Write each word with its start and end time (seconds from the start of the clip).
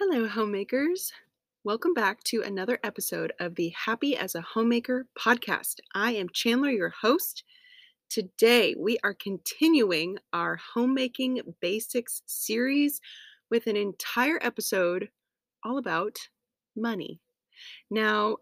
Hello, 0.00 0.28
homemakers. 0.28 1.12
Welcome 1.64 1.92
back 1.92 2.22
to 2.26 2.40
another 2.42 2.78
episode 2.84 3.32
of 3.40 3.56
the 3.56 3.70
Happy 3.70 4.16
as 4.16 4.36
a 4.36 4.40
Homemaker 4.40 5.06
podcast. 5.18 5.80
I 5.92 6.12
am 6.12 6.28
Chandler, 6.28 6.70
your 6.70 6.90
host. 6.90 7.42
Today, 8.08 8.76
we 8.78 8.98
are 9.02 9.12
continuing 9.12 10.18
our 10.32 10.54
homemaking 10.72 11.40
basics 11.60 12.22
series 12.26 13.00
with 13.50 13.66
an 13.66 13.74
entire 13.74 14.38
episode 14.40 15.08
all 15.64 15.78
about 15.78 16.16
money. 16.76 17.18
Now, 17.90 18.36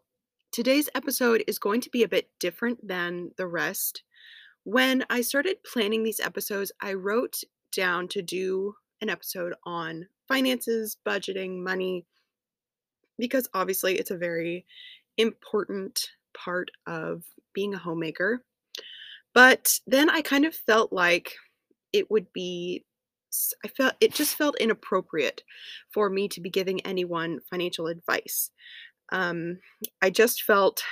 today's 0.52 0.91
episode 0.95 1.43
is 1.46 1.59
going 1.59 1.80
to 1.80 1.91
be 1.91 2.02
a 2.02 2.09
bit 2.09 2.29
different 2.38 2.86
than 2.86 3.30
the 3.38 3.46
rest. 3.46 4.02
When 4.64 5.07
I 5.09 5.23
started 5.23 5.64
planning 5.64 6.02
these 6.02 6.20
episodes, 6.20 6.70
I 6.82 6.93
wrote 6.93 7.41
down 7.75 8.09
to 8.09 8.20
do 8.20 8.75
an 9.01 9.09
episode 9.11 9.55
on 9.65 10.07
finances, 10.29 10.96
budgeting, 11.07 11.63
money, 11.63 12.07
because 13.18 13.49
obviously 13.54 13.96
it's 13.99 14.11
a 14.11 14.17
very 14.17 14.67
important 15.17 16.11
part 16.37 16.71
of 16.87 17.23
being 17.54 17.75
a 17.75 17.79
homemaker. 17.79 18.43
But 19.35 19.81
then 19.87 20.09
I 20.09 20.23
kind 20.23 20.45
of 20.45 20.54
felt 20.54 20.93
like 20.93 21.35
it 21.93 22.11
would 22.11 22.32
be 22.32 22.85
I 23.64 23.68
felt 23.68 23.95
it 24.01 24.14
just 24.14 24.37
felt 24.37 24.59
inappropriate 24.59 25.43
for 25.93 26.09
me 26.09 26.29
to 26.29 26.40
be 26.40 26.49
giving 26.49 26.81
anyone 26.87 27.40
financial 27.51 27.87
advice. 27.87 28.51
Um, 29.13 29.59
I 30.01 30.11
just 30.11 30.43
felt 30.43 30.82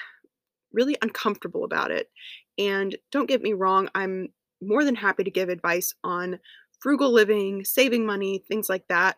really 0.72 0.96
uncomfortable 1.00 1.64
about 1.64 1.90
it. 1.90 2.10
And 2.58 2.96
don't 3.10 3.28
get 3.28 3.42
me 3.42 3.52
wrong, 3.52 3.88
I'm 3.94 4.28
more 4.60 4.84
than 4.84 4.94
happy 4.94 5.24
to 5.24 5.30
give 5.30 5.48
advice 5.48 5.94
on 6.04 6.38
frugal 6.84 7.10
living, 7.10 7.64
saving 7.64 8.04
money, 8.04 8.44
things 8.46 8.68
like 8.68 8.86
that. 8.88 9.16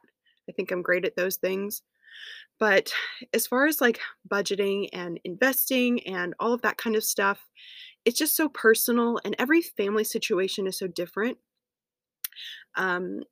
I 0.48 0.52
think 0.52 0.70
I'm 0.70 0.82
great 0.82 1.04
at 1.04 1.16
those 1.16 1.34
things. 1.34 1.82
But 2.60 2.92
as 3.34 3.48
far 3.48 3.66
as 3.66 3.80
like 3.80 3.98
budgeting 4.28 4.88
and 4.92 5.18
investing 5.24 6.06
and 6.06 6.32
all 6.38 6.52
of 6.52 6.62
that 6.62 6.76
kind 6.76 6.94
of 6.94 7.02
stuff, 7.02 7.40
it's 8.04 8.16
just 8.16 8.36
so 8.36 8.48
personal 8.48 9.18
and 9.24 9.34
every 9.36 9.62
family 9.62 10.04
situation 10.04 10.68
is 10.68 10.78
so 10.78 10.86
different. 10.86 11.38
Um, 12.76 13.24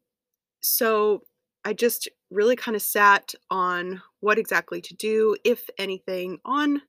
so 0.61 1.21
I 1.65 1.73
just 1.73 2.09
really 2.29 2.57
kind 2.57 2.75
of 2.75 2.83
sat 2.83 3.37
on 3.53 4.03
what 4.19 4.37
exactly 4.37 4.81
to 4.81 4.95
do, 4.97 5.37
if 5.45 5.71
anything, 5.79 6.39
on 6.45 6.83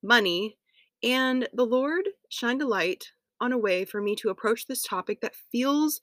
money. 0.00 0.58
And 1.02 1.48
the 1.52 1.66
Lord 1.66 2.04
shined 2.28 2.62
a 2.62 2.68
light 2.68 3.10
on 3.40 3.52
a 3.52 3.58
way 3.58 3.84
for 3.84 4.00
me 4.00 4.14
to 4.14 4.28
approach 4.28 4.68
this 4.68 4.84
topic 4.84 5.22
that 5.22 5.34
feels 5.50 6.00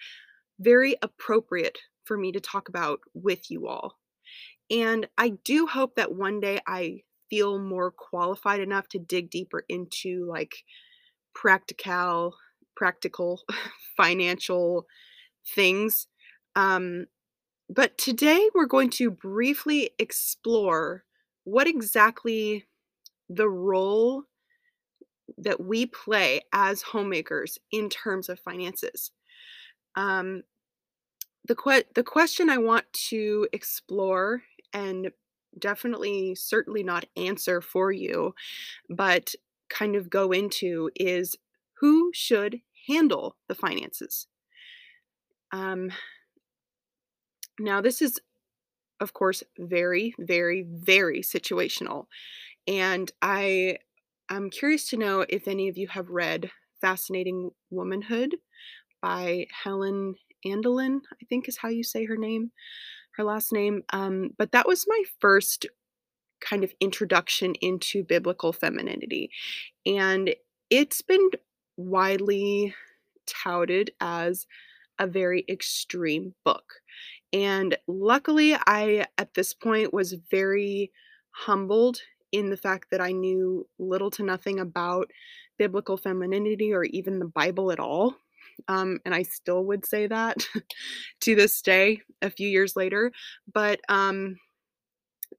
very 0.62 0.96
appropriate 1.02 1.78
for 2.06 2.18
me 2.18 2.32
to 2.32 2.40
talk 2.40 2.70
about 2.70 3.00
with 3.14 3.50
you 3.50 3.68
all. 3.68 3.98
And 4.70 5.08
I 5.18 5.34
do 5.44 5.68
hope 5.68 5.96
that 5.96 6.14
one 6.14 6.40
day 6.40 6.60
I 6.66 7.02
feel 7.30 7.60
more 7.60 7.92
qualified 7.92 8.60
enough 8.60 8.88
to 8.90 9.00
dig 9.00 9.30
deeper 9.30 9.64
into 9.70 10.26
like 10.30 10.64
practical 11.34 12.36
practical 12.76 13.42
financial 13.98 14.86
things. 15.56 16.08
Um 16.56 17.06
but 17.70 17.98
today 17.98 18.50
we're 18.54 18.66
going 18.66 18.90
to 18.92 19.12
briefly 19.12 19.92
explore 19.98 21.06
what 21.46 21.68
exactly 21.68 22.66
the 23.30 23.50
role 23.50 24.24
that 25.38 25.64
we 25.64 25.86
play 25.86 26.42
as 26.52 26.82
homemakers 26.82 27.58
in 27.72 27.90
terms 27.90 28.28
of 28.28 28.40
finances. 28.40 29.12
Um, 29.96 30.44
the 31.46 31.56
que- 31.56 31.86
the 31.96 32.04
question 32.04 32.50
I 32.50 32.58
want 32.58 32.92
to 33.10 33.48
explore 33.52 34.44
and 34.74 35.12
definitely 35.58 36.36
certainly 36.36 36.84
not 36.84 37.06
answer 37.18 37.62
for 37.62 37.92
you, 37.92 38.34
but 38.90 39.36
kind 39.70 39.96
of 39.96 40.10
go 40.10 40.32
into 40.32 40.92
is 40.96 41.36
who 41.80 42.12
should 42.14 42.62
handle 42.88 43.38
the 43.48 43.56
finances. 43.56 44.28
Um, 45.52 45.92
now 47.60 47.82
this 47.82 48.02
is 48.02 48.20
of 49.00 49.14
course 49.14 49.44
very 49.60 50.14
very 50.20 50.64
very 50.64 51.22
situational 51.22 52.06
and 52.68 53.12
I 53.22 53.80
I'm 54.30 54.50
curious 54.50 54.90
to 54.90 54.98
know 54.98 55.26
if 55.30 55.48
any 55.48 55.70
of 55.70 55.78
you 55.78 55.88
have 55.90 56.10
read 56.10 56.52
Fascinating 56.82 57.52
Womanhood 57.70 58.38
by 59.02 59.48
Helen 59.64 60.16
Andelin, 60.46 61.00
I 61.22 61.26
think 61.30 61.48
is 61.48 61.58
how 61.58 61.70
you 61.70 61.84
say 61.84 62.06
her 62.06 62.18
name, 62.18 62.52
her 63.16 63.24
last 63.24 63.52
name. 63.52 63.84
Um, 63.92 64.32
but 64.38 64.52
that 64.52 64.68
was 64.68 64.86
my 64.88 65.04
first 65.20 65.66
kind 66.42 66.64
of 66.64 66.74
introduction 66.80 67.54
into 67.62 68.04
biblical 68.04 68.52
femininity. 68.52 69.30
And 69.86 70.34
it's 70.70 71.02
been 71.02 71.30
widely 71.78 72.74
touted 73.28 73.92
as 74.02 74.48
a 75.00 75.08
very 75.08 75.46
extreme 75.50 76.34
book. 76.44 76.66
And 77.34 77.78
luckily, 77.88 78.56
I, 78.56 79.06
at 79.18 79.34
this 79.34 79.54
point, 79.54 79.94
was 79.94 80.16
very 80.30 80.92
humbled 81.32 82.00
in 82.32 82.50
the 82.50 82.58
fact 82.58 82.88
that 82.92 83.02
I 83.02 83.12
knew 83.12 83.68
little 83.80 84.12
to 84.12 84.24
nothing 84.24 84.60
about 84.60 85.12
biblical 85.58 85.98
femininity 85.98 86.74
or 86.74 86.84
even 86.86 87.20
the 87.20 87.26
Bible 87.26 87.72
at 87.72 87.80
all. 87.80 88.16
Um, 88.68 89.00
and 89.06 89.14
I 89.14 89.24
still 89.24 89.66
would 89.66 89.86
say 89.86 90.08
that 90.08 90.38
to 91.22 91.36
this 91.36 91.62
day, 91.62 92.02
a 92.22 92.30
few 92.30 92.48
years 92.48 92.76
later. 92.76 93.12
But 93.54 93.80
um, 93.90 94.38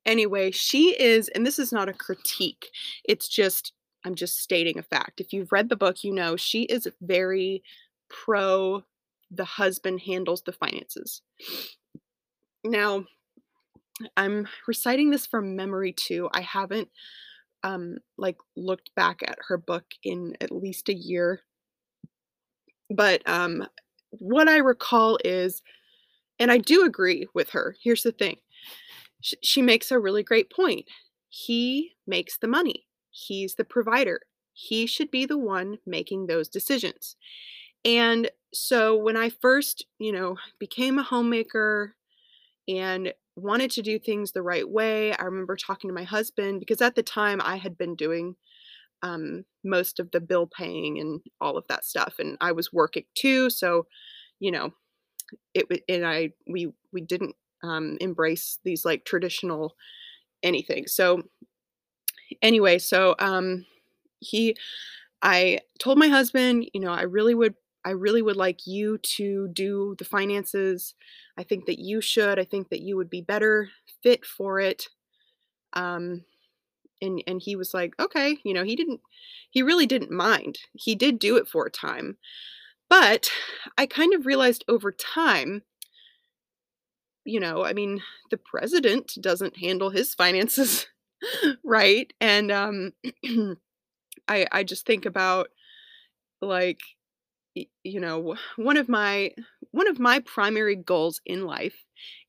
anyway, 0.04 0.50
she 0.50 0.90
is, 1.00 1.28
and 1.28 1.46
this 1.46 1.58
is 1.58 1.72
not 1.72 1.88
a 1.88 1.94
critique, 1.94 2.68
it's 3.04 3.28
just, 3.28 3.72
I'm 4.04 4.14
just 4.14 4.38
stating 4.38 4.78
a 4.78 4.82
fact. 4.82 5.20
If 5.20 5.32
you've 5.32 5.52
read 5.52 5.68
the 5.68 5.76
book, 5.76 6.02
you 6.02 6.12
know 6.12 6.36
she 6.36 6.62
is 6.64 6.88
very 7.00 7.62
pro 8.08 8.82
the 9.34 9.44
husband 9.44 10.00
handles 10.00 10.42
the 10.42 10.52
finances. 10.52 11.22
Now, 12.64 13.04
I'm 14.16 14.46
reciting 14.66 15.10
this 15.10 15.26
from 15.26 15.56
memory 15.56 15.92
too. 15.92 16.28
I 16.32 16.42
haven't 16.42 16.88
um 17.64 17.98
like 18.18 18.36
looked 18.56 18.92
back 18.96 19.22
at 19.24 19.38
her 19.46 19.56
book 19.56 19.84
in 20.02 20.36
at 20.40 20.50
least 20.50 20.88
a 20.88 20.94
year 20.94 21.40
but 22.90 23.22
um, 23.28 23.66
what 24.10 24.48
I 24.48 24.58
recall 24.58 25.18
is, 25.24 25.62
and 26.38 26.50
I 26.52 26.58
do 26.58 26.84
agree 26.84 27.26
with 27.34 27.50
her. 27.50 27.76
Here's 27.82 28.02
the 28.02 28.12
thing 28.12 28.36
she, 29.20 29.36
she 29.42 29.62
makes 29.62 29.90
a 29.90 29.98
really 29.98 30.22
great 30.22 30.50
point. 30.50 30.86
He 31.28 31.92
makes 32.06 32.38
the 32.38 32.48
money, 32.48 32.86
he's 33.10 33.54
the 33.54 33.64
provider. 33.64 34.20
He 34.54 34.86
should 34.86 35.10
be 35.10 35.24
the 35.24 35.38
one 35.38 35.78
making 35.86 36.26
those 36.26 36.48
decisions. 36.48 37.16
And 37.84 38.30
so 38.52 38.96
when 38.96 39.16
I 39.16 39.30
first, 39.30 39.86
you 39.98 40.12
know, 40.12 40.36
became 40.58 40.98
a 40.98 41.02
homemaker 41.02 41.94
and 42.68 43.12
wanted 43.36 43.70
to 43.72 43.82
do 43.82 43.98
things 43.98 44.32
the 44.32 44.42
right 44.42 44.68
way, 44.68 45.14
I 45.14 45.24
remember 45.24 45.56
talking 45.56 45.88
to 45.88 45.94
my 45.94 46.04
husband 46.04 46.60
because 46.60 46.82
at 46.82 46.94
the 46.94 47.02
time 47.02 47.40
I 47.42 47.56
had 47.56 47.78
been 47.78 47.96
doing 47.96 48.36
um, 49.02 49.44
most 49.64 50.00
of 50.00 50.10
the 50.12 50.20
bill 50.20 50.46
paying 50.46 50.98
and 50.98 51.20
all 51.40 51.56
of 51.56 51.66
that 51.68 51.84
stuff. 51.84 52.16
And 52.18 52.36
I 52.40 52.52
was 52.52 52.72
working 52.72 53.04
too, 53.14 53.50
so 53.50 53.86
you 54.40 54.50
know, 54.50 54.72
it 55.54 55.66
and 55.88 56.06
I 56.06 56.32
we 56.48 56.72
we 56.92 57.00
didn't 57.02 57.36
um, 57.62 57.98
embrace 58.00 58.58
these 58.64 58.84
like 58.84 59.04
traditional 59.04 59.76
anything. 60.42 60.86
So 60.86 61.22
anyway, 62.40 62.78
so 62.78 63.14
um, 63.18 63.66
he, 64.20 64.56
I 65.22 65.60
told 65.80 65.98
my 65.98 66.08
husband, 66.08 66.70
you 66.74 66.80
know, 66.80 66.92
I 66.92 67.02
really 67.02 67.34
would 67.34 67.54
I 67.84 67.90
really 67.90 68.22
would 68.22 68.36
like 68.36 68.66
you 68.66 68.98
to 69.16 69.48
do 69.52 69.96
the 69.98 70.04
finances. 70.04 70.94
I 71.38 71.42
think 71.42 71.66
that 71.66 71.80
you 71.80 72.00
should. 72.00 72.38
I 72.38 72.44
think 72.44 72.70
that 72.70 72.82
you 72.82 72.96
would 72.96 73.10
be 73.10 73.22
better 73.22 73.70
fit 74.02 74.24
for 74.24 74.60
it. 74.60 74.88
Um, 75.74 76.24
and 77.02 77.22
and 77.26 77.42
he 77.42 77.56
was 77.56 77.74
like 77.74 77.94
okay 78.00 78.38
you 78.44 78.54
know 78.54 78.64
he 78.64 78.76
didn't 78.76 79.00
he 79.50 79.62
really 79.62 79.86
didn't 79.86 80.10
mind. 80.10 80.60
He 80.72 80.94
did 80.94 81.18
do 81.18 81.36
it 81.36 81.46
for 81.48 81.66
a 81.66 81.70
time 81.70 82.16
but 82.88 83.30
i 83.76 83.86
kind 83.86 84.14
of 84.14 84.26
realized 84.26 84.64
over 84.68 84.92
time 84.92 85.62
you 87.24 87.40
know 87.40 87.64
i 87.64 87.72
mean 87.72 88.02
the 88.30 88.36
president 88.36 89.12
doesn't 89.20 89.58
handle 89.58 89.90
his 89.90 90.14
finances 90.14 90.86
right? 91.64 92.12
And 92.20 92.50
um 92.50 92.92
i 94.28 94.46
i 94.52 94.62
just 94.62 94.86
think 94.86 95.06
about 95.06 95.48
like 96.40 96.80
you 97.54 98.00
know 98.00 98.36
one 98.56 98.76
of 98.76 98.88
my 98.88 99.32
one 99.70 99.88
of 99.88 99.98
my 99.98 100.20
primary 100.20 100.76
goals 100.76 101.20
in 101.26 101.44
life 101.44 101.84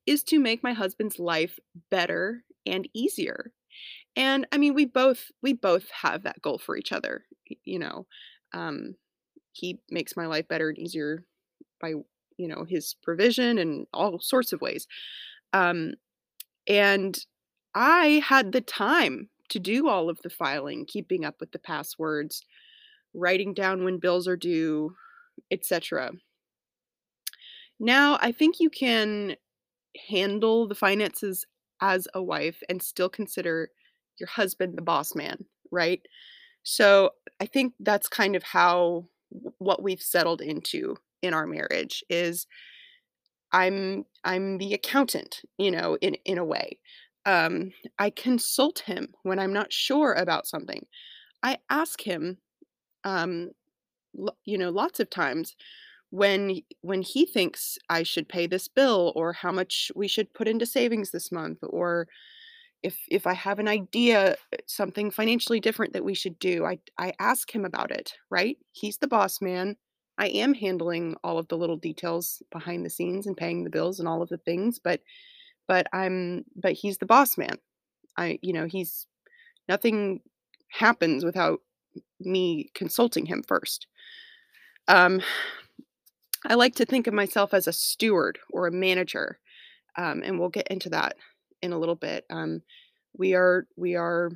is 0.05 0.23
to 0.23 0.39
make 0.39 0.63
my 0.63 0.73
husband's 0.73 1.17
life 1.17 1.59
better 1.89 2.43
and 2.65 2.87
easier 2.93 3.51
and 4.15 4.45
I 4.51 4.57
mean, 4.57 4.73
we 4.73 4.85
both 4.85 5.31
we 5.41 5.53
both 5.53 5.89
have 5.91 6.23
that 6.23 6.41
goal 6.41 6.57
for 6.59 6.77
each 6.77 6.91
other. 6.91 7.25
You 7.65 7.79
know, 7.79 8.07
um, 8.53 8.95
he 9.53 9.79
makes 9.89 10.17
my 10.17 10.27
life 10.27 10.47
better 10.47 10.69
and 10.69 10.77
easier 10.79 11.25
by 11.81 11.89
you 12.37 12.47
know 12.49 12.65
his 12.65 12.95
provision 13.03 13.57
and 13.59 13.87
all 13.93 14.19
sorts 14.19 14.53
of 14.53 14.61
ways. 14.61 14.87
Um, 15.53 15.95
And 16.67 17.17
I 17.75 18.23
had 18.25 18.51
the 18.53 18.61
time 18.61 19.29
to 19.49 19.59
do 19.59 19.87
all 19.89 20.09
of 20.09 20.21
the 20.23 20.29
filing, 20.31 20.85
keeping 20.87 21.25
up 21.25 21.39
with 21.41 21.51
the 21.53 21.59
passwords, 21.59 22.43
writing 23.13 23.53
down 23.53 23.83
when 23.85 23.99
bills 23.99 24.27
are 24.27 24.37
due, 24.37 24.95
etc. 25.51 26.11
Now, 27.79 28.17
I 28.21 28.31
think 28.31 28.59
you 28.59 28.69
can 28.69 29.35
handle 30.09 30.67
the 30.67 30.75
finances 30.75 31.45
as 31.81 32.07
a 32.13 32.23
wife 32.23 32.63
and 32.69 32.81
still 32.83 33.09
consider 33.09 33.71
your 34.19 34.27
husband 34.29 34.77
the 34.77 34.81
boss 34.81 35.15
man, 35.15 35.45
right? 35.71 36.01
So, 36.63 37.11
I 37.41 37.45
think 37.47 37.73
that's 37.79 38.09
kind 38.09 38.35
of 38.35 38.43
how 38.43 39.07
what 39.59 39.83
we've 39.83 40.01
settled 40.01 40.41
into 40.41 40.97
in 41.21 41.33
our 41.33 41.47
marriage 41.47 42.03
is 42.09 42.47
I'm 43.51 44.05
I'm 44.23 44.57
the 44.57 44.73
accountant, 44.73 45.41
you 45.57 45.71
know, 45.71 45.97
in 46.01 46.15
in 46.25 46.37
a 46.37 46.45
way. 46.45 46.79
Um, 47.25 47.71
I 47.99 48.09
consult 48.09 48.79
him 48.79 49.13
when 49.23 49.39
I'm 49.39 49.53
not 49.53 49.71
sure 49.71 50.13
about 50.13 50.47
something. 50.47 50.85
I 51.43 51.59
ask 51.69 52.01
him, 52.01 52.39
um, 53.03 53.51
l- 54.19 54.37
you 54.45 54.57
know, 54.57 54.69
lots 54.71 54.99
of 54.99 55.09
times 55.09 55.55
when 56.11 56.61
when 56.81 57.01
he 57.03 57.25
thinks 57.25 57.77
I 57.89 58.03
should 58.03 58.29
pay 58.29 58.47
this 58.47 58.67
bill 58.69 59.13
or 59.15 59.33
how 59.33 59.51
much 59.51 59.91
we 59.95 60.07
should 60.07 60.33
put 60.33 60.47
into 60.49 60.65
savings 60.67 61.11
this 61.11 61.31
month 61.31 61.59
or 61.63 62.07
if 62.83 62.97
if 63.09 63.25
I 63.25 63.33
have 63.33 63.59
an 63.59 63.67
idea 63.67 64.33
uh, 64.33 64.57
something 64.67 65.09
financially 65.11 65.59
different 65.59 65.93
that 65.93 66.03
we 66.03 66.13
should 66.13 66.37
do, 66.39 66.65
I 66.65 66.79
I 66.97 67.13
ask 67.19 67.53
him 67.53 67.65
about 67.65 67.91
it, 67.91 68.13
right? 68.29 68.57
He's 68.73 68.97
the 68.97 69.07
boss 69.07 69.41
man. 69.41 69.77
I 70.17 70.27
am 70.27 70.53
handling 70.53 71.15
all 71.23 71.39
of 71.39 71.47
the 71.47 71.57
little 71.57 71.77
details 71.77 72.43
behind 72.51 72.85
the 72.85 72.89
scenes 72.89 73.25
and 73.25 73.35
paying 73.35 73.63
the 73.63 73.69
bills 73.69 73.99
and 73.99 74.07
all 74.07 74.21
of 74.21 74.29
the 74.29 74.37
things, 74.37 74.79
but 74.79 75.01
but 75.67 75.87
I'm 75.93 76.45
but 76.55 76.73
he's 76.73 76.97
the 76.97 77.05
boss 77.05 77.37
man. 77.37 77.57
I 78.17 78.39
you 78.41 78.53
know, 78.53 78.65
he's 78.67 79.07
nothing 79.69 80.21
happens 80.69 81.23
without 81.25 81.61
me 82.19 82.69
consulting 82.75 83.25
him 83.25 83.43
first. 83.47 83.87
Um, 84.87 85.21
I 86.45 86.55
like 86.55 86.75
to 86.75 86.85
think 86.85 87.07
of 87.07 87.13
myself 87.13 87.53
as 87.53 87.67
a 87.67 87.73
steward 87.73 88.39
or 88.51 88.67
a 88.67 88.71
manager, 88.71 89.39
um, 89.97 90.21
and 90.25 90.39
we'll 90.39 90.49
get 90.49 90.67
into 90.67 90.89
that 90.89 91.15
in 91.63 91.73
a 91.73 91.79
little 91.79 91.95
bit. 91.95 92.25
Um, 92.29 92.61
we 93.17 93.33
are 93.33 93.67
we 93.77 93.95
are 93.95 94.31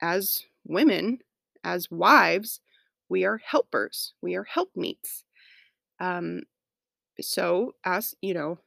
as 0.00 0.42
women, 0.66 1.18
as 1.64 1.90
wives, 1.90 2.60
we 3.08 3.24
are 3.24 3.40
helpers. 3.44 4.14
We 4.22 4.36
are 4.36 4.44
helpmeets. 4.44 5.24
Um, 6.00 6.42
so, 7.20 7.72
as 7.84 8.14
you 8.22 8.34
know, 8.34 8.58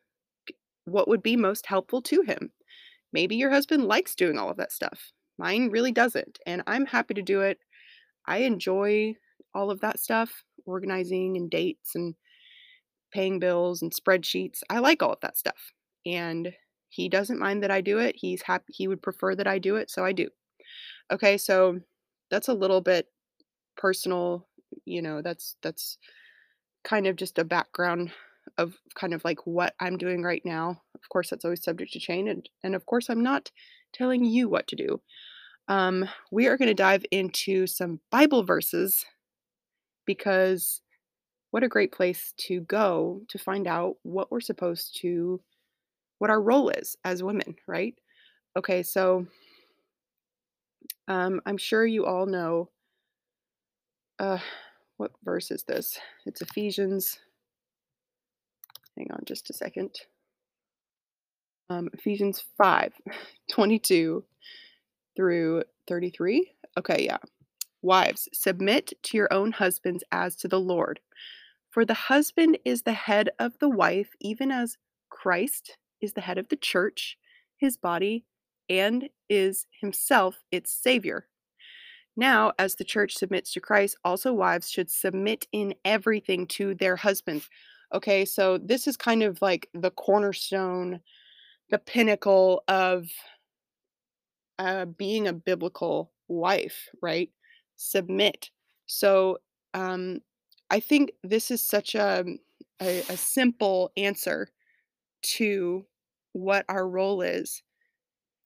what 0.85 1.07
would 1.07 1.23
be 1.23 1.35
most 1.35 1.65
helpful 1.65 2.01
to 2.03 2.21
him? 2.21 2.51
Maybe 3.11 3.35
your 3.35 3.49
husband 3.49 3.85
likes 3.85 4.15
doing 4.15 4.37
all 4.37 4.49
of 4.49 4.57
that 4.57 4.71
stuff. 4.71 5.11
Mine 5.37 5.69
really 5.71 5.91
doesn't, 5.91 6.39
and 6.45 6.61
I'm 6.67 6.85
happy 6.85 7.15
to 7.15 7.21
do 7.21 7.41
it. 7.41 7.59
I 8.27 8.39
enjoy 8.39 9.15
all 9.53 9.71
of 9.71 9.81
that 9.81 9.99
stuff, 9.99 10.43
organizing 10.65 11.37
and 11.37 11.49
dates 11.49 11.95
and 11.95 12.15
paying 13.13 13.39
bills 13.39 13.81
and 13.81 13.93
spreadsheets. 13.93 14.61
I 14.69 14.79
like 14.79 15.01
all 15.01 15.13
of 15.13 15.21
that 15.21 15.37
stuff. 15.37 15.71
And 16.05 16.53
he 16.95 17.09
doesn't 17.09 17.39
mind 17.39 17.61
that 17.61 17.71
I 17.71 17.81
do 17.81 17.99
it. 17.99 18.15
He's 18.17 18.41
happy 18.41 18.71
he 18.73 18.87
would 18.87 19.01
prefer 19.01 19.35
that 19.35 19.47
I 19.47 19.59
do 19.59 19.75
it, 19.75 19.89
so 19.91 20.05
I 20.05 20.13
do. 20.13 20.29
Okay, 21.11 21.37
so 21.37 21.79
that's 22.31 22.47
a 22.47 22.53
little 22.53 22.79
bit 22.81 23.07
personal, 23.77 24.47
you 24.85 25.01
know, 25.01 25.21
that's 25.21 25.57
that's 25.61 25.97
kind 26.85 27.05
of 27.07 27.17
just 27.17 27.37
a 27.37 27.43
background 27.43 28.11
of 28.57 28.75
kind 28.95 29.13
of 29.13 29.25
like 29.25 29.45
what 29.45 29.75
I'm 29.81 29.97
doing 29.97 30.23
right 30.23 30.41
now. 30.45 30.81
Of 30.95 31.09
course, 31.09 31.29
that's 31.29 31.43
always 31.43 31.63
subject 31.63 31.91
to 31.93 31.99
change 31.99 32.29
and 32.29 32.49
and 32.63 32.75
of 32.75 32.85
course 32.85 33.09
I'm 33.09 33.23
not 33.23 33.51
telling 33.93 34.23
you 34.23 34.47
what 34.47 34.67
to 34.67 34.77
do. 34.77 35.01
Um 35.67 36.07
we 36.31 36.47
are 36.47 36.57
going 36.57 36.69
to 36.69 36.73
dive 36.73 37.05
into 37.11 37.67
some 37.67 37.99
Bible 38.11 38.43
verses 38.43 39.05
because 40.05 40.81
what 41.51 41.63
a 41.63 41.69
great 41.69 41.91
place 41.91 42.33
to 42.37 42.61
go 42.61 43.21
to 43.29 43.37
find 43.37 43.67
out 43.67 43.95
what 44.03 44.31
we're 44.31 44.41
supposed 44.41 44.97
to 45.01 45.41
what 46.25 46.31
our 46.31 46.41
role 46.41 46.69
is 46.69 46.97
as 47.05 47.21
women, 47.21 47.55
right? 47.67 47.93
Okay, 48.57 48.81
so 48.81 49.27
um, 51.07 51.39
I'm 51.45 51.57
sure 51.57 51.85
you 51.85 52.03
all 52.07 52.25
know 52.25 52.71
uh, 54.17 54.39
what 54.97 55.11
verse 55.23 55.51
is 55.51 55.61
this? 55.67 55.99
It's 56.25 56.41
Ephesians. 56.41 57.19
Hang 58.97 59.11
on 59.11 59.19
just 59.27 59.51
a 59.51 59.53
second. 59.53 59.91
Um, 61.69 61.89
Ephesians 61.93 62.43
5 62.57 62.93
22 63.51 64.23
through 65.15 65.61
33. 65.87 66.49
Okay, 66.79 67.05
yeah. 67.05 67.17
Wives, 67.83 68.27
submit 68.33 68.93
to 69.03 69.15
your 69.15 69.31
own 69.31 69.51
husbands 69.51 70.03
as 70.11 70.35
to 70.37 70.47
the 70.47 70.59
Lord. 70.59 71.01
For 71.69 71.85
the 71.85 71.93
husband 71.93 72.57
is 72.65 72.81
the 72.81 72.93
head 72.93 73.29
of 73.37 73.59
the 73.59 73.69
wife, 73.69 74.09
even 74.19 74.49
as 74.49 74.79
Christ 75.11 75.77
is 76.01 76.13
the 76.13 76.21
head 76.21 76.37
of 76.37 76.49
the 76.49 76.55
church, 76.55 77.17
his 77.57 77.77
body, 77.77 78.25
and 78.69 79.09
is 79.29 79.67
himself 79.79 80.43
its 80.51 80.71
savior. 80.71 81.27
Now, 82.17 82.53
as 82.57 82.75
the 82.75 82.83
church 82.83 83.15
submits 83.15 83.51
to 83.53 83.59
Christ, 83.59 83.97
also 84.03 84.33
wives 84.33 84.69
should 84.69 84.89
submit 84.89 85.47
in 85.51 85.75
everything 85.83 86.47
to 86.47 86.73
their 86.73 86.95
husbands. 86.95 87.49
Okay, 87.93 88.25
so 88.25 88.57
this 88.57 88.87
is 88.87 88.97
kind 88.97 89.21
of 89.21 89.41
like 89.41 89.69
the 89.73 89.91
cornerstone, 89.91 91.01
the 91.69 91.77
pinnacle 91.77 92.63
of 92.67 93.07
uh, 94.59 94.85
being 94.85 95.27
a 95.27 95.33
biblical 95.33 96.11
wife, 96.27 96.89
right? 97.01 97.29
Submit. 97.75 98.49
So 98.85 99.39
um, 99.73 100.21
I 100.69 100.79
think 100.79 101.11
this 101.23 101.51
is 101.51 101.61
such 101.61 101.95
a, 101.95 102.25
a, 102.81 102.99
a 103.09 103.17
simple 103.17 103.91
answer 103.97 104.49
to 105.37 105.85
what 106.33 106.65
our 106.69 106.87
role 106.87 107.21
is 107.21 107.63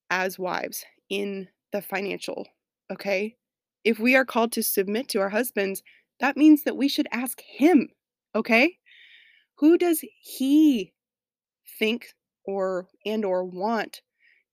as 0.09 0.39
wives 0.39 0.85
in 1.09 1.47
the 1.71 1.81
financial, 1.81 2.47
okay? 2.91 3.35
If 3.83 3.99
we 3.99 4.15
are 4.15 4.25
called 4.25 4.51
to 4.53 4.63
submit 4.63 5.07
to 5.09 5.19
our 5.19 5.29
husbands, 5.29 5.81
that 6.19 6.37
means 6.37 6.63
that 6.63 6.77
we 6.77 6.87
should 6.87 7.07
ask 7.11 7.41
him, 7.41 7.89
okay? 8.35 8.77
Who 9.55 9.77
does 9.77 10.03
he 10.21 10.93
think 11.77 12.13
or 12.45 12.87
and 13.05 13.25
or 13.25 13.45
want 13.45 14.01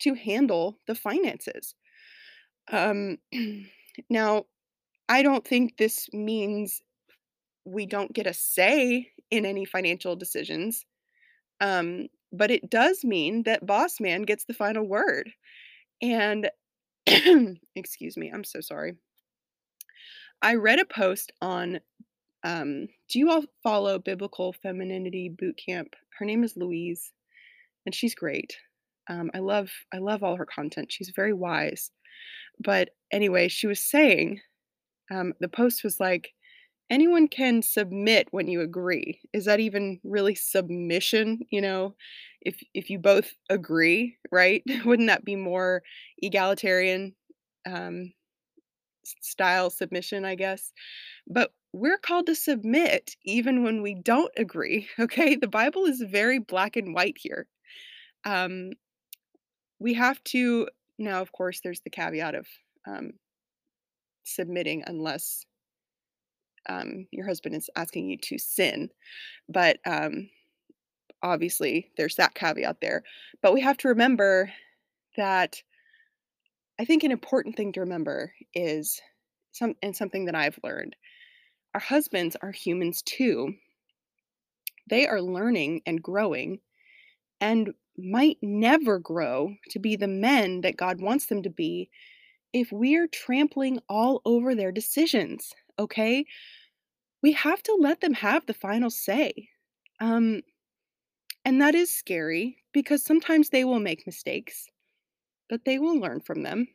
to 0.01 0.15
handle 0.15 0.79
the 0.87 0.95
finances? 0.95 1.75
Um 2.71 3.19
now, 4.11 4.47
I 5.09 5.23
don't 5.23 5.47
think 5.47 5.77
this 5.77 6.09
means 6.13 6.83
we 7.65 7.87
don't 7.87 8.13
get 8.13 8.27
a 8.27 8.33
say 8.33 9.11
in 9.31 9.45
any 9.45 9.65
financial 9.65 10.17
decisions. 10.17 10.87
Um, 11.61 12.09
but 12.33 12.51
it 12.51 12.71
does 12.71 13.05
mean 13.05 13.43
that 13.45 13.67
boss 13.67 14.01
man 14.01 14.23
gets 14.23 14.45
the 14.45 14.55
final 14.55 14.85
word. 14.85 15.31
And 16.03 16.51
excuse 17.75 18.17
me, 18.17 18.31
I'm 18.33 18.45
so 18.45 18.61
sorry. 18.61 18.97
I 20.43 20.55
read 20.55 20.79
a 20.79 20.85
post 20.85 21.33
on 21.41 21.81
um, 22.45 22.87
do 23.09 23.19
you 23.19 23.31
all 23.31 23.45
follow 23.63 23.99
Biblical 23.99 24.53
Femininity 24.53 25.31
Boot 25.31 25.59
Camp? 25.65 25.95
Her 26.19 26.25
name 26.25 26.45
is 26.45 26.57
Louise, 26.57 27.13
and 27.85 27.95
she's 27.95 28.15
great. 28.15 28.57
Um, 29.09 29.31
I 29.35 29.39
love 29.39 29.71
I 29.93 29.99
love 29.99 30.23
all 30.23 30.37
her 30.37 30.47
content. 30.47 30.93
She's 30.93 31.11
very 31.15 31.33
wise. 31.33 31.91
But 32.61 32.91
anyway, 33.11 33.49
she 33.49 33.67
was 33.67 33.81
saying 33.81 34.41
um, 35.11 35.33
the 35.41 35.49
post 35.49 35.85
was 35.85 36.01
like, 36.01 36.33
anyone 36.91 37.29
can 37.29 37.63
submit 37.63 38.29
when 38.31 38.49
you 38.49 38.61
agree. 38.61 39.21
Is 39.33 39.45
that 39.47 39.61
even 39.61 40.01
really 40.05 40.35
submission? 40.35 41.41
You 41.51 41.61
know, 41.61 41.95
if 42.41 42.63
if 42.75 42.91
you 42.91 42.99
both 42.99 43.33
agree, 43.51 44.17
right? 44.31 44.63
Wouldn't 44.85 45.09
that 45.09 45.25
be 45.25 45.37
more 45.37 45.83
egalitarian 46.23 47.15
um, 47.67 48.13
style 49.21 49.71
submission? 49.71 50.25
I 50.25 50.35
guess. 50.35 50.73
But 51.27 51.53
we're 51.73 51.99
called 51.99 52.27
to 52.27 52.35
submit 52.35 53.17
even 53.25 53.63
when 53.63 53.83
we 53.83 53.95
don't 53.95 54.33
agree. 54.37 54.89
Okay, 54.99 55.37
the 55.37 55.49
Bible 55.49 55.85
is 55.85 56.01
very 56.01 56.39
black 56.39 56.77
and 56.77 56.95
white 56.95 57.17
here. 57.19 57.47
Um, 58.25 58.71
we 59.79 59.95
have 59.95 60.23
to 60.25 60.69
now. 60.99 61.21
Of 61.23 61.33
course, 61.33 61.61
there's 61.63 61.81
the 61.81 61.91
caveat 61.91 62.35
of 62.35 62.47
um, 62.87 63.13
submitting 64.25 64.85
unless 64.87 65.45
um, 66.69 67.07
your 67.11 67.27
husband 67.27 67.55
is 67.55 67.71
asking 67.77 68.09
you 68.09 68.19
to 68.19 68.39
sin. 68.39 68.91
But 69.49 69.79
um, 69.87 70.29
obviously, 71.23 71.91
there's 71.97 72.17
that 72.17 72.35
caveat 72.35 72.81
there. 72.81 73.03
But 73.43 73.55
we 73.55 73.61
have 73.61 73.77
to 73.79 73.89
remember 73.89 74.53
that 75.17 75.63
I 76.79 76.85
think 76.85 77.05
an 77.05 77.13
important 77.13 77.57
thing 77.57 77.73
to 77.73 77.81
remember 77.81 78.33
is 78.55 79.01
some 79.53 79.75
and 79.83 79.97
something 79.97 80.27
that 80.27 80.35
I've 80.35 80.59
learned. 80.63 80.97
Our 81.75 81.81
husbands 81.81 82.37
are 82.43 82.53
humans 82.53 83.03
too. 83.03 83.55
They 84.89 85.07
are 85.07 85.21
learning 85.21 85.83
and 85.87 86.03
growing, 86.03 86.61
and 87.41 87.73
might 87.99 88.39
never 88.43 88.99
grow 88.99 89.55
to 89.71 89.79
be 89.79 89.97
the 89.97 90.09
men 90.09 90.61
that 90.61 90.77
God 90.77 91.01
wants 91.01 91.27
them 91.27 91.43
to 91.43 91.51
be 91.51 91.91
if 92.53 92.73
we're 92.73 93.09
trampling 93.09 93.81
all 93.89 94.23
over 94.25 94.55
their 94.55 94.73
decisions, 94.73 95.53
okay? 95.79 96.25
We 97.23 97.33
have 97.33 97.63
to 97.65 97.77
let 97.81 98.01
them 98.01 98.15
have 98.15 98.47
the 98.47 98.55
final 98.55 98.91
say. 98.91 99.51
Um, 100.01 100.43
and 101.45 101.61
that 101.61 101.75
is 101.75 101.93
scary 101.93 102.59
because 102.73 103.05
sometimes 103.05 103.51
they 103.51 103.65
will 103.65 103.79
make 103.79 104.07
mistakes, 104.07 104.69
but 105.49 105.65
they 105.65 105.79
will 105.79 105.99
learn 105.99 106.21
from 106.21 106.43
them. 106.43 106.69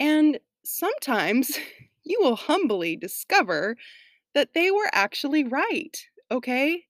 And 0.00 0.38
sometimes 0.64 1.58
you 2.04 2.18
will 2.20 2.36
humbly 2.36 2.96
discover 2.96 3.76
that 4.34 4.54
they 4.54 4.70
were 4.70 4.90
actually 4.92 5.44
right, 5.44 5.96
okay? 6.30 6.84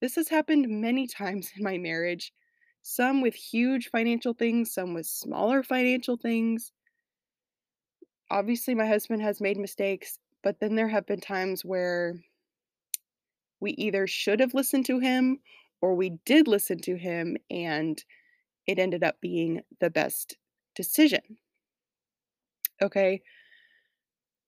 This 0.00 0.16
has 0.16 0.28
happened 0.28 0.68
many 0.68 1.06
times 1.06 1.52
in 1.56 1.64
my 1.64 1.78
marriage, 1.78 2.32
some 2.82 3.20
with 3.20 3.34
huge 3.34 3.88
financial 3.90 4.34
things, 4.34 4.72
some 4.72 4.94
with 4.94 5.06
smaller 5.06 5.62
financial 5.62 6.16
things. 6.16 6.72
Obviously, 8.30 8.74
my 8.74 8.86
husband 8.86 9.22
has 9.22 9.40
made 9.40 9.58
mistakes, 9.58 10.18
but 10.42 10.60
then 10.60 10.74
there 10.74 10.88
have 10.88 11.06
been 11.06 11.20
times 11.20 11.64
where 11.64 12.14
we 13.60 13.72
either 13.72 14.06
should 14.06 14.40
have 14.40 14.54
listened 14.54 14.86
to 14.86 14.98
him 14.98 15.38
or 15.80 15.94
we 15.94 16.18
did 16.24 16.48
listen 16.48 16.80
to 16.80 16.96
him 16.96 17.36
and 17.50 18.04
it 18.66 18.78
ended 18.78 19.02
up 19.02 19.20
being 19.20 19.62
the 19.80 19.90
best 19.90 20.36
decision. 20.74 21.20
Okay. 22.80 23.22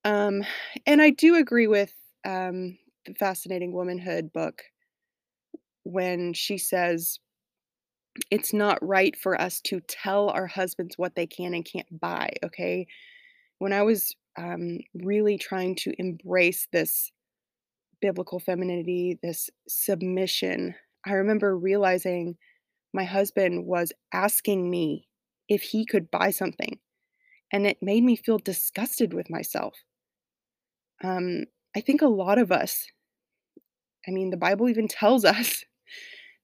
Um, 0.05 0.43
and 0.87 1.01
I 1.01 1.11
do 1.11 1.37
agree 1.37 1.67
with 1.67 1.93
um, 2.25 2.79
the 3.07 3.15
Fascinating 3.15 3.73
Womanhood 3.73 4.33
book 4.33 4.63
when 5.85 6.33
she 6.33 6.59
says 6.59 7.19
it's 8.31 8.53
not 8.53 8.79
right 8.87 9.17
for 9.17 9.41
us 9.41 9.61
to 9.63 9.81
tell 9.81 10.31
our 10.31 10.47
husbands 10.47 10.97
what 10.97 11.15
they 11.15 11.27
can 11.27 11.55
and 11.55 11.65
can't 11.65 12.01
buy. 12.01 12.31
Okay. 12.45 12.87
When 13.59 13.73
I 13.73 13.83
was 13.83 14.15
um, 14.37 14.79
really 14.95 15.39
trying 15.39 15.77
to 15.77 15.93
embrace 15.99 16.67
this 16.73 17.11
biblical 18.01 18.39
femininity, 18.39 19.19
this 19.23 19.51
submission, 19.69 20.75
I 21.07 21.13
remember 21.13 21.57
realizing 21.57 22.37
my 22.93 23.05
husband 23.05 23.67
was 23.67 23.93
asking 24.13 24.71
me 24.71 25.09
if 25.49 25.63
he 25.63 25.85
could 25.85 26.11
buy 26.11 26.31
something. 26.31 26.79
And 27.53 27.67
it 27.67 27.79
made 27.83 28.03
me 28.03 28.17
feel 28.17 28.39
disgusted 28.39 29.13
with 29.13 29.31
myself. 29.31 29.75
Um, 31.03 31.45
I 31.77 31.81
think 31.81 32.03
a 32.03 32.07
lot 32.07 32.39
of 32.39 32.51
us, 32.51 32.87
I 34.09 34.11
mean, 34.11 34.31
the 34.31 34.37
Bible 34.37 34.69
even 34.69 34.89
tells 34.89 35.25
us 35.25 35.65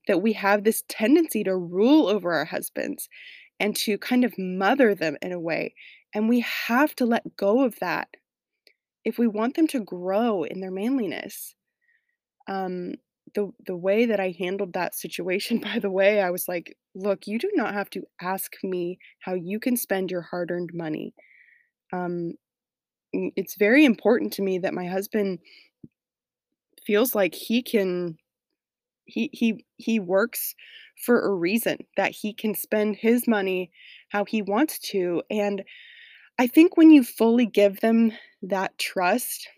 that 0.09 0.23
we 0.23 0.33
have 0.35 0.65
this 0.65 0.83
tendency 0.89 1.45
to 1.45 1.57
rule 1.57 2.09
over 2.09 2.33
our 2.33 2.45
husbands 2.45 3.09
and 3.59 3.77
to 3.77 3.99
kind 3.99 4.25
of 4.25 4.35
mother 4.39 4.95
them 4.95 5.17
in 5.23 5.33
a 5.33 5.41
way. 5.41 5.75
And 6.15 6.29
we 6.29 6.41
have 6.41 6.95
to 6.97 7.07
let 7.07 7.37
go 7.37 7.65
of 7.65 7.79
that 7.81 8.09
if 9.05 9.19
we 9.19 9.27
want 9.27 9.57
them 9.57 9.67
to 9.69 9.81
grow 9.81 10.43
in 10.45 10.61
their 10.61 10.71
manliness. 10.71 11.55
Um, 12.49 12.95
the 13.35 13.53
the 13.65 13.77
way 13.77 14.07
that 14.07 14.19
I 14.19 14.35
handled 14.39 14.73
that 14.73 14.95
situation, 14.95 15.59
by 15.61 15.79
the 15.79 15.91
way, 15.91 16.21
I 16.21 16.31
was 16.31 16.49
like, 16.49 16.77
look, 16.95 17.27
you 17.27 17.39
do 17.39 17.51
not 17.55 17.75
have 17.75 17.91
to 17.91 18.03
ask 18.21 18.53
me 18.63 18.99
how 19.21 19.35
you 19.35 19.61
can 19.61 19.77
spend 19.77 20.11
your 20.11 20.23
hard-earned 20.23 20.71
money. 20.75 21.15
Um, 21.93 22.35
it's 23.13 23.57
very 23.57 23.85
important 23.85 24.33
to 24.35 24.43
me 24.43 24.59
that 24.59 24.75
my 24.75 24.87
husband 24.87 25.41
feels 26.85 27.15
like 27.15 27.35
he 27.35 27.63
can 27.63 28.17
he 29.05 29.31
he 29.33 29.65
he 29.77 29.99
works 29.99 30.55
for 31.05 31.21
a 31.21 31.35
reason 31.35 31.79
that 31.97 32.13
he 32.13 32.33
can 32.33 32.55
spend 32.55 32.97
his 32.97 33.27
money 33.27 33.71
how 34.11 34.25
he 34.25 34.43
wants 34.43 34.79
to 34.79 35.23
and 35.31 35.65
i 36.41 36.47
think 36.47 36.77
when 36.77 36.91
you 36.91 37.05
fully 37.05 37.47
give 37.47 37.81
them 37.81 38.13
that 38.43 38.77
trust 38.79 39.49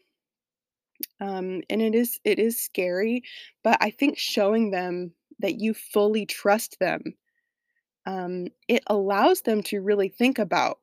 um, 1.21 1.63
and 1.71 1.81
it 1.83 1.95
is 1.95 2.19
it 2.25 2.39
is 2.39 2.61
scary 2.61 3.23
but 3.65 3.79
i 3.81 3.91
think 3.91 4.19
showing 4.19 4.71
them 4.71 5.13
that 5.39 5.61
you 5.61 5.75
fully 5.75 6.27
trust 6.27 6.77
them 6.81 7.01
um, 8.05 8.49
it 8.67 8.83
allows 8.89 9.43
them 9.43 9.63
to 9.63 9.81
really 9.81 10.09
think 10.09 10.39
about 10.39 10.79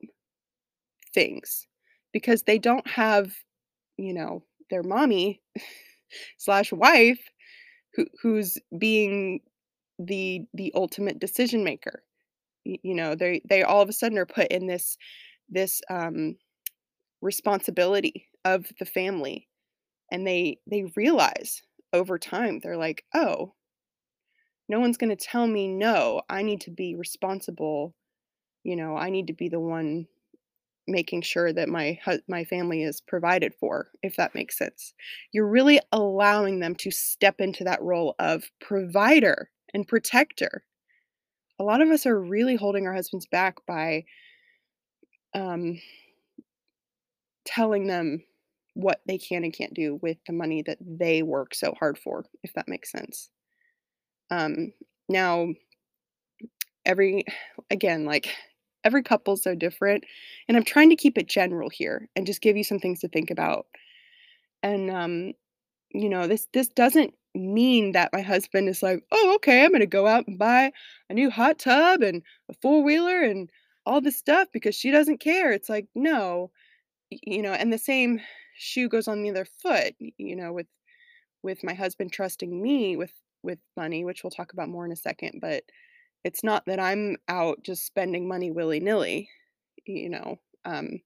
things 1.13 1.67
because 2.13 2.43
they 2.43 2.57
don't 2.57 2.87
have 2.87 3.33
you 3.97 4.13
know 4.13 4.43
their 4.69 4.83
mommy 4.83 5.41
slash 6.37 6.71
wife 6.71 7.19
who, 7.95 8.05
who's 8.21 8.57
being 8.77 9.41
the 9.99 10.41
the 10.53 10.71
ultimate 10.75 11.19
decision 11.19 11.63
maker. 11.63 12.03
You, 12.65 12.93
know 12.93 13.15
they 13.15 13.41
they 13.49 13.63
all 13.63 13.81
of 13.81 13.89
a 13.89 13.93
sudden 13.93 14.17
are 14.17 14.25
put 14.25 14.47
in 14.47 14.67
this 14.67 14.97
this 15.49 15.81
um 15.89 16.35
responsibility 17.21 18.27
of 18.45 18.65
the 18.79 18.85
family 18.85 19.47
and 20.11 20.25
they 20.25 20.57
they 20.69 20.85
realize 20.95 21.61
over 21.91 22.17
time 22.17 22.59
they're 22.59 22.77
like 22.77 23.03
oh 23.13 23.53
no 24.67 24.79
one's 24.79 24.97
going 24.97 25.15
to 25.15 25.15
tell 25.15 25.47
me 25.47 25.67
no 25.67 26.21
i 26.29 26.41
need 26.41 26.61
to 26.61 26.71
be 26.71 26.95
responsible 26.95 27.93
you 28.63 28.75
know 28.75 28.95
i 28.95 29.09
need 29.09 29.27
to 29.27 29.33
be 29.33 29.49
the 29.49 29.59
one 29.59 30.07
making 30.89 31.21
sure 31.21 31.53
that 31.53 31.69
my 31.69 31.99
my 32.27 32.43
family 32.43 32.83
is 32.83 33.01
provided 33.01 33.53
for 33.59 33.89
if 34.03 34.15
that 34.17 34.35
makes 34.35 34.57
sense. 34.57 34.93
You're 35.31 35.47
really 35.47 35.79
allowing 35.91 36.59
them 36.59 36.75
to 36.75 36.91
step 36.91 37.35
into 37.39 37.63
that 37.63 37.81
role 37.81 38.15
of 38.19 38.49
provider 38.59 39.49
and 39.73 39.87
protector. 39.87 40.63
A 41.59 41.63
lot 41.63 41.81
of 41.81 41.89
us 41.89 42.05
are 42.05 42.19
really 42.19 42.55
holding 42.55 42.87
our 42.87 42.93
husbands 42.93 43.27
back 43.27 43.57
by 43.67 44.05
um, 45.33 45.79
telling 47.45 47.87
them 47.87 48.23
what 48.73 49.01
they 49.07 49.17
can 49.17 49.43
and 49.43 49.53
can't 49.53 49.73
do 49.73 49.99
with 50.01 50.17
the 50.27 50.33
money 50.33 50.61
that 50.61 50.77
they 50.81 51.21
work 51.23 51.53
so 51.53 51.73
hard 51.79 51.97
for 51.97 52.25
if 52.43 52.53
that 52.53 52.67
makes 52.67 52.91
sense. 52.91 53.29
Um, 54.31 54.73
now 55.09 55.47
every 56.85 57.25
again 57.69 58.05
like 58.05 58.33
every 58.83 59.03
couple's 59.03 59.43
so 59.43 59.53
different 59.53 60.03
and 60.47 60.55
i'm 60.55 60.63
trying 60.63 60.89
to 60.89 60.95
keep 60.95 61.17
it 61.17 61.27
general 61.27 61.69
here 61.69 62.07
and 62.15 62.25
just 62.25 62.41
give 62.41 62.55
you 62.55 62.63
some 62.63 62.79
things 62.79 62.99
to 62.99 63.07
think 63.09 63.29
about. 63.31 63.65
And 64.63 64.89
um 64.89 65.33
you 65.91 66.09
know 66.09 66.27
this 66.27 66.47
this 66.53 66.67
doesn't 66.69 67.13
mean 67.35 67.91
that 67.93 68.11
my 68.13 68.21
husband 68.21 68.69
is 68.69 68.81
like 68.81 69.03
oh 69.11 69.33
okay 69.35 69.63
i'm 69.63 69.69
going 69.69 69.81
to 69.81 69.85
go 69.85 70.07
out 70.07 70.27
and 70.27 70.39
buy 70.39 70.71
a 71.09 71.13
new 71.13 71.29
hot 71.29 71.59
tub 71.59 72.01
and 72.01 72.23
a 72.49 72.53
four-wheeler 72.61 73.21
and 73.21 73.49
all 73.89 74.01
this 74.01 74.17
stuff 74.17 74.47
because 74.53 74.75
she 74.75 74.91
doesn't 74.91 75.19
care 75.19 75.51
it's 75.51 75.69
like 75.69 75.87
no 75.95 76.51
you 77.09 77.41
know 77.41 77.53
and 77.53 77.73
the 77.73 77.77
same 77.77 78.19
shoe 78.55 78.87
goes 78.87 79.07
on 79.07 79.23
the 79.23 79.29
other 79.29 79.45
foot 79.45 79.95
you 80.17 80.35
know 80.35 80.53
with 80.53 80.67
with 81.41 81.63
my 81.63 81.73
husband 81.73 82.11
trusting 82.11 82.61
me 82.61 82.95
with 82.95 83.13
with 83.43 83.59
money 83.75 84.05
which 84.05 84.23
we'll 84.23 84.31
talk 84.31 84.53
about 84.53 84.69
more 84.69 84.85
in 84.85 84.91
a 84.91 84.95
second 84.95 85.39
but 85.41 85.63
it's 86.23 86.43
not 86.43 86.65
that 86.65 86.79
I'm 86.79 87.17
out 87.27 87.63
just 87.63 87.85
spending 87.85 88.27
money 88.27 88.51
willy-nilly, 88.51 89.29
you 89.85 90.09
know. 90.09 90.37
Um, 90.65 90.99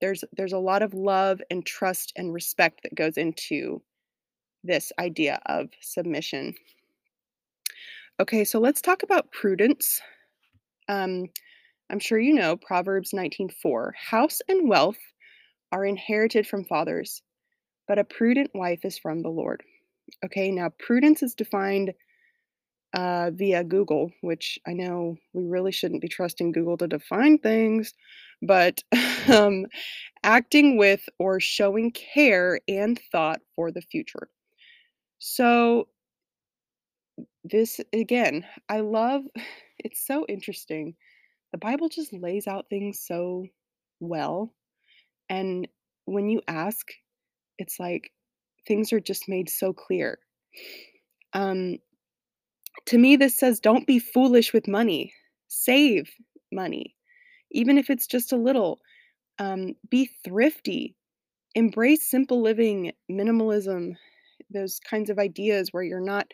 there's 0.00 0.24
there's 0.36 0.52
a 0.52 0.58
lot 0.58 0.82
of 0.82 0.94
love 0.94 1.40
and 1.50 1.64
trust 1.64 2.12
and 2.16 2.32
respect 2.32 2.82
that 2.82 2.94
goes 2.94 3.16
into 3.16 3.82
this 4.62 4.92
idea 4.98 5.40
of 5.46 5.68
submission. 5.80 6.54
Okay, 8.18 8.44
so 8.44 8.58
let's 8.60 8.82
talk 8.82 9.02
about 9.02 9.32
prudence. 9.32 10.00
Um, 10.88 11.26
I'm 11.90 11.98
sure 12.00 12.18
you 12.18 12.32
know 12.32 12.56
Proverbs 12.56 13.12
19:4. 13.12 13.92
House 13.96 14.40
and 14.48 14.68
wealth 14.68 14.98
are 15.72 15.84
inherited 15.84 16.46
from 16.46 16.64
fathers, 16.64 17.22
but 17.88 17.98
a 17.98 18.04
prudent 18.04 18.54
wife 18.54 18.84
is 18.84 18.98
from 18.98 19.22
the 19.22 19.30
Lord. 19.30 19.62
Okay, 20.24 20.50
now 20.52 20.70
prudence 20.78 21.22
is 21.22 21.34
defined 21.34 21.94
uh, 22.92 23.30
via 23.32 23.62
Google, 23.62 24.10
which 24.20 24.58
I 24.66 24.72
know 24.72 25.16
we 25.32 25.44
really 25.44 25.70
shouldn't 25.72 26.02
be 26.02 26.08
trusting 26.08 26.52
Google 26.52 26.76
to 26.78 26.88
define 26.88 27.38
things, 27.38 27.94
but 28.42 28.82
um, 29.28 29.66
acting 30.24 30.76
with 30.78 31.08
or 31.18 31.40
showing 31.40 31.92
care 31.92 32.60
and 32.68 33.00
thought 33.12 33.40
for 33.56 33.70
the 33.72 33.82
future. 33.82 34.28
So, 35.18 35.88
this 37.44 37.80
again, 37.92 38.44
I 38.68 38.80
love 38.80 39.22
it's 39.78 40.04
so 40.06 40.26
interesting. 40.28 40.94
The 41.52 41.58
Bible 41.58 41.88
just 41.88 42.12
lays 42.12 42.46
out 42.46 42.66
things 42.68 43.00
so 43.00 43.46
well. 43.98 44.52
And 45.28 45.68
when 46.04 46.28
you 46.28 46.40
ask, 46.48 46.86
it's 47.58 47.78
like 47.78 48.12
things 48.66 48.92
are 48.92 49.00
just 49.00 49.28
made 49.28 49.48
so 49.48 49.72
clear. 49.72 50.18
Um, 51.32 51.78
to 52.86 52.98
me, 52.98 53.16
this 53.16 53.36
says 53.36 53.60
don't 53.60 53.86
be 53.86 53.98
foolish 53.98 54.52
with 54.52 54.68
money. 54.68 55.12
Save 55.48 56.10
money, 56.52 56.94
even 57.50 57.78
if 57.78 57.90
it's 57.90 58.06
just 58.06 58.32
a 58.32 58.36
little. 58.36 58.80
Um, 59.38 59.74
be 59.90 60.10
thrifty. 60.24 60.96
Embrace 61.54 62.08
simple 62.08 62.40
living, 62.42 62.92
minimalism, 63.10 63.94
those 64.50 64.78
kinds 64.80 65.10
of 65.10 65.18
ideas 65.18 65.72
where 65.72 65.82
you're 65.82 66.00
not 66.00 66.30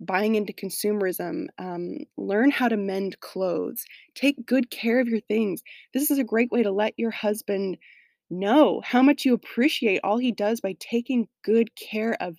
buying 0.00 0.34
into 0.34 0.52
consumerism, 0.52 1.46
um, 1.58 1.98
learn 2.16 2.50
how 2.50 2.68
to 2.68 2.76
mend 2.76 3.20
clothes, 3.20 3.84
take 4.14 4.46
good 4.46 4.70
care 4.70 5.00
of 5.00 5.08
your 5.08 5.20
things. 5.20 5.62
This 5.94 6.10
is 6.10 6.18
a 6.18 6.24
great 6.24 6.50
way 6.50 6.62
to 6.62 6.72
let 6.72 6.94
your 6.98 7.10
husband 7.10 7.76
know 8.30 8.80
how 8.84 9.02
much 9.02 9.24
you 9.24 9.34
appreciate 9.34 10.00
all 10.04 10.18
he 10.18 10.32
does 10.32 10.60
by 10.60 10.76
taking 10.80 11.28
good 11.44 11.74
care 11.76 12.16
of 12.22 12.36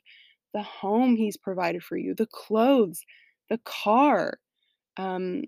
the 0.53 0.63
home 0.63 1.15
he's 1.15 1.37
provided 1.37 1.83
for 1.83 1.97
you, 1.97 2.15
the 2.15 2.27
clothes, 2.27 3.03
the 3.49 3.59
car, 3.65 4.39
um, 4.97 5.43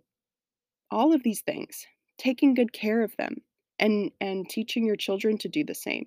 all 0.92 1.14
of 1.14 1.24
these 1.24 1.42
things. 1.42 1.86
Taking 2.18 2.54
good 2.54 2.74
care 2.74 3.02
of 3.02 3.16
them 3.18 3.38
and 3.80 4.12
and 4.22 4.48
teaching 4.50 4.86
your 4.86 4.96
children 4.96 5.38
to 5.40 5.50
do 5.50 5.64
the 5.64 5.76
same. 5.76 6.06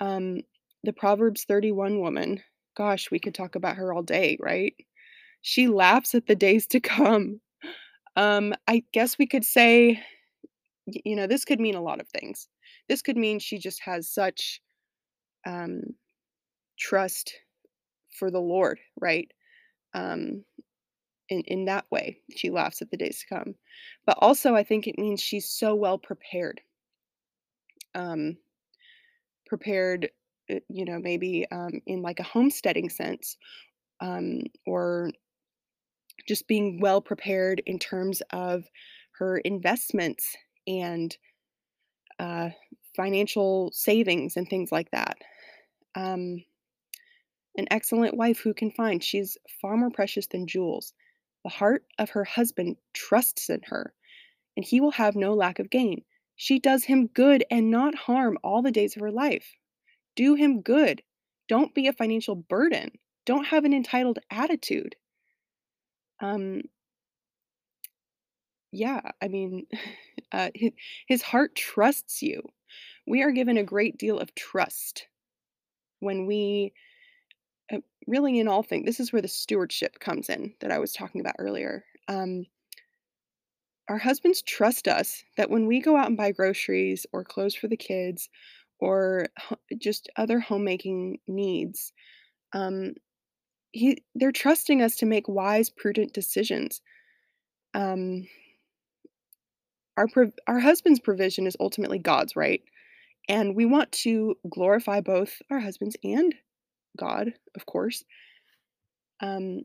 Um, 0.00 0.42
the 0.84 0.92
Proverbs 0.92 1.44
31 1.44 2.00
woman, 2.00 2.42
gosh, 2.76 3.10
we 3.10 3.18
could 3.18 3.34
talk 3.34 3.54
about 3.54 3.76
her 3.76 3.92
all 3.92 4.02
day, 4.02 4.36
right? 4.40 4.74
She 5.42 5.68
laughs 5.68 6.14
at 6.14 6.26
the 6.26 6.34
days 6.34 6.66
to 6.68 6.80
come. 6.80 7.40
Um, 8.16 8.54
I 8.66 8.82
guess 8.92 9.18
we 9.18 9.26
could 9.26 9.44
say, 9.44 10.02
you 10.86 11.14
know, 11.14 11.26
this 11.26 11.44
could 11.44 11.60
mean 11.60 11.74
a 11.74 11.82
lot 11.82 12.00
of 12.00 12.08
things. 12.08 12.48
This 12.88 13.02
could 13.02 13.16
mean 13.16 13.38
she 13.38 13.58
just 13.58 13.80
has 13.82 14.08
such 14.08 14.60
um, 15.46 15.82
trust 16.78 17.32
for 18.18 18.30
the 18.30 18.40
Lord, 18.40 18.80
right? 19.00 19.30
Um, 19.94 20.44
in 21.28 21.42
in 21.42 21.64
that 21.66 21.84
way, 21.90 22.18
she 22.34 22.50
laughs 22.50 22.82
at 22.82 22.90
the 22.90 22.96
days 22.96 23.20
to 23.20 23.34
come. 23.34 23.54
But 24.06 24.18
also, 24.20 24.54
I 24.54 24.64
think 24.64 24.86
it 24.86 24.98
means 24.98 25.20
she's 25.20 25.48
so 25.48 25.74
well 25.74 25.98
prepared. 25.98 26.60
Um, 27.94 28.36
prepared, 29.46 30.10
uh, 30.50 30.60
you 30.68 30.84
know, 30.84 30.98
maybe 30.98 31.46
um, 31.50 31.80
in 31.86 32.02
like 32.02 32.20
a 32.20 32.24
homesteading 32.24 32.88
sense, 32.88 33.36
um, 34.00 34.42
or 34.66 35.10
just 36.26 36.48
being 36.48 36.80
well 36.80 37.00
prepared 37.00 37.62
in 37.66 37.78
terms 37.78 38.22
of 38.32 38.64
her 39.18 39.38
investments 39.38 40.36
and 40.66 41.16
uh, 42.18 42.50
financial 42.96 43.70
savings 43.72 44.36
and 44.36 44.48
things 44.48 44.72
like 44.72 44.90
that. 44.90 45.18
Um, 45.94 46.44
an 47.56 47.66
excellent 47.70 48.16
wife 48.16 48.38
who 48.40 48.54
can 48.54 48.70
find 48.70 49.02
she's 49.02 49.36
far 49.60 49.76
more 49.76 49.90
precious 49.90 50.26
than 50.26 50.46
jewels. 50.46 50.92
The 51.44 51.50
heart 51.50 51.84
of 51.98 52.10
her 52.10 52.24
husband 52.24 52.76
trusts 52.92 53.48
in 53.50 53.60
her, 53.66 53.92
and 54.56 54.64
he 54.64 54.80
will 54.80 54.92
have 54.92 55.16
no 55.16 55.34
lack 55.34 55.58
of 55.58 55.70
gain. 55.70 56.02
She 56.36 56.60
does 56.60 56.84
him 56.84 57.08
good 57.08 57.44
and 57.50 57.70
not 57.70 57.94
harm 57.94 58.38
all 58.44 58.62
the 58.62 58.70
days 58.70 58.94
of 58.96 59.02
her 59.02 59.10
life. 59.10 59.54
Do 60.14 60.34
him 60.34 60.62
good. 60.62 61.02
Don't 61.48 61.74
be 61.74 61.88
a 61.88 61.92
financial 61.92 62.36
burden. 62.36 62.92
Don't 63.24 63.46
have 63.46 63.64
an 63.64 63.72
entitled 63.72 64.18
attitude. 64.30 64.94
Um, 66.20 66.62
yeah, 68.72 69.00
I 69.22 69.28
mean, 69.28 69.66
uh, 70.32 70.50
his, 70.54 70.72
his 71.06 71.22
heart 71.22 71.54
trusts 71.54 72.22
you. 72.22 72.42
We 73.06 73.22
are 73.22 73.32
given 73.32 73.56
a 73.56 73.64
great 73.64 73.96
deal 73.98 74.18
of 74.18 74.34
trust 74.34 75.08
when 76.00 76.26
we 76.26 76.72
uh, 77.72 77.78
really 78.06 78.38
in 78.38 78.48
all 78.48 78.62
things. 78.62 78.86
This 78.86 79.00
is 79.00 79.12
where 79.12 79.22
the 79.22 79.28
stewardship 79.28 80.00
comes 80.00 80.28
in 80.28 80.54
that 80.60 80.72
I 80.72 80.78
was 80.78 80.92
talking 80.92 81.20
about 81.20 81.36
earlier. 81.38 81.84
Um, 82.08 82.46
our 83.88 83.98
husbands 83.98 84.42
trust 84.42 84.86
us 84.86 85.24
that 85.36 85.50
when 85.50 85.66
we 85.66 85.80
go 85.80 85.96
out 85.96 86.08
and 86.08 86.16
buy 86.16 86.32
groceries 86.32 87.06
or 87.12 87.24
clothes 87.24 87.54
for 87.54 87.68
the 87.68 87.76
kids 87.76 88.28
or 88.80 89.26
just 89.78 90.10
other 90.16 90.40
homemaking 90.40 91.18
needs, 91.26 91.92
um, 92.52 92.94
he 93.72 94.02
they're 94.14 94.32
trusting 94.32 94.82
us 94.82 94.96
to 94.96 95.06
make 95.06 95.28
wise, 95.28 95.70
prudent 95.70 96.12
decisions. 96.12 96.80
Um, 97.74 98.26
our 99.96 100.06
our 100.46 100.60
husband's 100.60 101.00
provision 101.00 101.46
is 101.46 101.56
ultimately 101.60 101.98
God's, 101.98 102.36
right? 102.36 102.62
And 103.28 103.54
we 103.54 103.66
want 103.66 103.92
to 103.92 104.36
glorify 104.48 105.00
both 105.00 105.42
our 105.50 105.60
husbands 105.60 105.96
and 106.02 106.34
God, 106.96 107.34
of 107.54 107.66
course. 107.66 108.04
Um, 109.20 109.62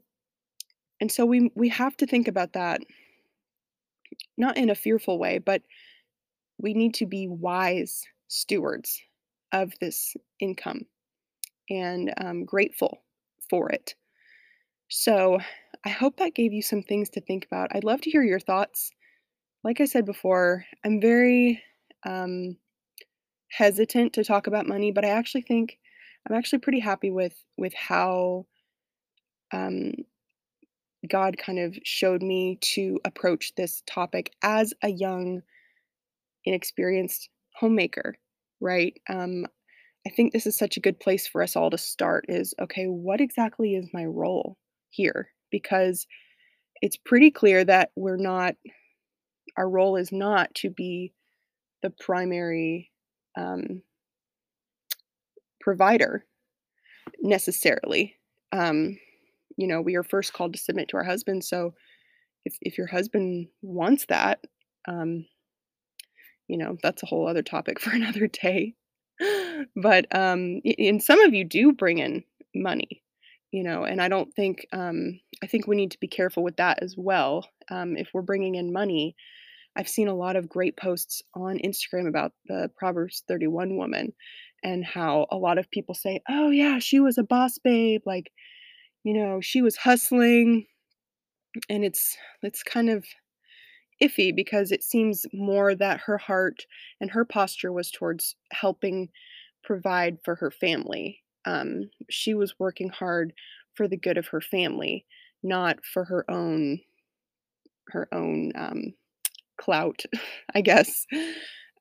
and 1.00 1.12
so 1.12 1.26
we 1.26 1.52
we 1.56 1.70
have 1.70 1.96
to 1.98 2.06
think 2.06 2.28
about 2.28 2.54
that 2.54 2.82
not 4.38 4.58
in 4.58 4.70
a 4.70 4.76
fearful 4.76 5.20
way, 5.20 5.38
but 5.38 5.62
we 6.58 6.74
need 6.74 6.94
to 6.96 7.06
be 7.06 7.28
wise 7.28 8.04
stewards 8.28 9.02
of 9.52 9.74
this 9.80 10.16
income 10.40 10.82
and 11.70 12.14
um, 12.18 12.46
grateful 12.46 13.02
for 13.50 13.70
it. 13.70 13.96
So 14.96 15.40
I 15.84 15.90
hope 15.90 16.18
that 16.18 16.36
gave 16.36 16.54
you 16.54 16.62
some 16.62 16.84
things 16.84 17.10
to 17.10 17.22
think 17.22 17.48
about. 17.48 17.72
I'd 17.74 17.84
love 17.84 18.02
to 18.02 18.12
hear 18.12 18.22
your 18.22 18.40
thoughts. 18.40 18.92
Like 19.64 19.82
I 19.82 19.86
said 19.86 20.06
before, 20.06 20.66
I'm 20.86 21.02
very 21.02 21.64
um, 22.06 22.58
hesitant 23.50 24.14
to 24.14 24.24
talk 24.24 24.46
about 24.46 24.68
money, 24.68 24.92
but 24.92 25.04
I 25.04 25.10
actually 25.10 25.42
think 25.42 25.80
I'm 26.30 26.36
actually 26.36 26.60
pretty 26.60 26.80
happy 26.80 27.10
with 27.10 27.34
with 27.58 27.74
how 27.74 28.46
um, 29.52 29.94
God 31.10 31.40
kind 31.40 31.58
of 31.58 31.76
showed 31.84 32.22
me 32.22 32.60
to 32.62 33.00
approach 33.04 33.56
this 33.56 33.82
topic 33.88 34.32
as 34.44 34.76
a 34.84 34.90
young, 34.90 35.42
inexperienced 36.46 37.30
homemaker, 37.56 38.14
right? 38.62 38.96
Um, 39.10 39.48
I 40.06 40.12
think 40.12 40.34
this 40.34 40.46
is 40.46 40.56
such 40.56 40.78
a 40.78 40.82
good 40.82 41.00
place 41.00 41.26
for 41.26 41.42
us 41.42 41.56
all 41.56 41.72
to 41.72 41.80
start 41.80 42.26
is 42.30 42.54
okay, 42.62 42.86
what 42.86 43.22
exactly 43.22 43.74
is 43.74 43.90
my 43.92 44.06
role 44.06 44.56
here? 44.94 45.30
Because 45.52 46.08
it's 46.82 46.98
pretty 46.98 47.32
clear 47.32 47.64
that 47.66 47.92
we're 47.96 48.18
not, 48.18 48.56
our 49.58 49.70
role 49.70 49.96
is 49.96 50.12
not 50.12 50.54
to 50.56 50.70
be 50.70 51.14
the 51.82 51.90
primary 51.90 52.92
um, 53.38 53.82
provider 55.62 56.26
necessarily. 57.22 58.16
Um, 58.52 58.98
you 59.58 59.68
know, 59.68 59.82
we 59.82 59.96
are 59.96 60.04
first 60.04 60.34
called 60.34 60.54
to 60.54 60.60
submit 60.60 60.90
to 60.90 60.98
our 60.98 61.04
husband. 61.04 61.44
So 61.44 61.74
if, 62.46 62.58
if 62.62 62.78
your 62.78 62.88
husband 62.88 63.48
wants 63.62 64.06
that, 64.08 64.40
um, 64.88 65.26
you 66.48 66.58
know, 66.58 66.78
that's 66.84 67.04
a 67.04 67.06
whole 67.06 67.28
other 67.28 67.44
topic 67.44 67.80
for 67.82 67.92
another 67.92 68.28
day. 68.28 68.76
But 69.76 70.14
um, 70.14 70.62
some 71.00 71.22
of 71.22 71.34
you 71.34 71.46
do 71.46 71.72
bring 71.72 72.00
in 72.00 72.24
money, 72.54 73.02
you 73.54 73.64
know, 73.64 73.86
and 73.86 74.02
I 74.02 74.10
don't 74.10 74.34
think 74.36 74.68
um, 74.74 75.22
I 75.44 75.48
think 75.48 75.68
we 75.68 75.78
need 75.78 75.92
to 75.94 76.00
be 76.02 76.10
careful 76.10 76.44
with 76.44 76.58
that 76.58 76.84
as 76.84 76.96
well. 76.98 77.48
Um, 77.72 77.98
if 77.98 78.10
we're 78.14 78.24
bringing 78.24 78.56
in 78.56 78.74
money, 78.74 79.16
I've 79.76 79.90
seen 79.90 80.08
a 80.10 80.16
lot 80.16 80.36
of 80.38 80.50
great 80.50 80.78
posts 80.78 81.22
on 81.36 81.60
Instagram 81.60 82.08
about 82.08 82.34
the 82.48 82.72
Proverbs 82.78 83.24
31 83.28 83.78
woman 83.78 84.14
and 84.64 84.86
how 84.86 85.28
a 85.32 85.38
lot 85.38 85.58
of 85.60 85.72
people 85.72 85.96
say, 85.96 86.22
"Oh 86.30 86.52
yeah, 86.52 86.80
she 86.80 87.00
was 87.00 87.18
a 87.18 87.24
boss 87.24 87.58
babe, 87.60 88.04
like, 88.06 88.32
you 89.04 89.14
know, 89.14 89.42
she 89.42 89.62
was 89.62 89.78
hustling." 89.78 90.68
And 91.70 91.84
it's 91.86 92.18
it's 92.42 92.64
kind 92.64 92.90
of 92.90 93.06
iffy 94.02 94.36
because 94.36 94.72
it 94.72 94.84
seems 94.84 95.26
more 95.34 95.76
that 95.76 96.02
her 96.02 96.18
heart 96.20 96.66
and 97.02 97.12
her 97.12 97.26
posture 97.26 97.72
was 97.74 97.92
towards 97.92 98.36
helping 98.52 99.10
provide 99.64 100.20
for 100.26 100.36
her 100.36 100.52
family. 100.52 101.23
Um, 101.46 101.90
she 102.10 102.34
was 102.34 102.60
working 102.60 102.90
hard 102.90 103.34
for 103.76 103.88
the 103.88 103.98
good 103.98 104.18
of 104.18 104.28
her 104.28 104.42
family, 104.42 105.06
not 105.42 105.84
for 105.86 106.06
her 106.06 106.30
own 106.30 106.80
her 107.90 108.08
own 108.14 108.52
um, 108.56 108.94
clout, 109.58 110.04
I 110.56 110.62
guess. 110.62 111.06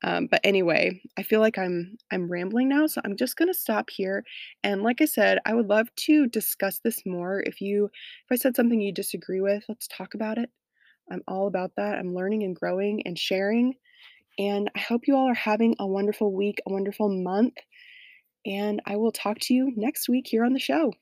Um, 0.05 0.27
but 0.27 0.41
anyway, 0.43 1.01
I 1.17 1.23
feel 1.23 1.41
like 1.41 1.59
I'm 1.59 1.97
I'm 2.11 2.31
rambling 2.31 2.69
now, 2.69 2.87
so 2.87 3.01
I'm 3.05 3.17
just 3.17 3.37
gonna 3.37 3.55
stop 3.55 3.89
here. 3.91 4.25
And 4.65 4.83
like 4.83 5.01
I 5.01 5.05
said, 5.05 5.39
I 5.47 5.55
would 5.55 5.69
love 5.69 5.89
to 6.07 6.27
discuss 6.27 6.81
this 6.81 7.03
more. 7.07 7.41
If 7.47 7.61
you 7.61 7.85
if 7.87 8.33
I 8.33 8.37
said 8.37 8.57
something 8.57 8.81
you 8.81 8.93
disagree 8.93 9.41
with, 9.41 9.65
let's 9.69 9.87
talk 9.87 10.15
about 10.15 10.39
it. 10.39 10.51
I'm 11.11 11.23
all 11.29 11.47
about 11.47 11.73
that. 11.77 11.99
I'm 11.99 12.15
learning 12.15 12.43
and 12.43 12.57
growing 12.57 13.03
and 13.07 13.19
sharing. 13.19 13.75
And 14.39 14.71
I 14.75 14.81
hope 14.81 15.07
you 15.07 15.17
all 15.17 15.29
are 15.29 15.35
having 15.35 15.77
a 15.79 15.87
wonderful 15.87 16.33
week, 16.33 16.61
a 16.67 16.73
wonderful 16.73 17.09
month. 17.09 17.55
And 18.47 18.81
I 18.87 18.97
will 18.97 19.13
talk 19.13 19.39
to 19.41 19.55
you 19.55 19.73
next 19.77 20.09
week 20.09 20.27
here 20.27 20.45
on 20.45 20.53
the 20.53 20.59
show. 20.59 20.93